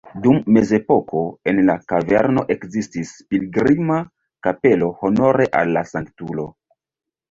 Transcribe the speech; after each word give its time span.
Dum 0.21 0.37
mezepoko 0.55 1.21
en 1.51 1.61
la 1.67 1.75
kaverno 1.93 2.45
ekzistis 2.57 3.13
pilgrima 3.29 4.01
kapelo 4.51 4.93
honore 5.05 5.51
al 5.65 5.75
la 5.81 5.89
sanktulo. 5.97 6.53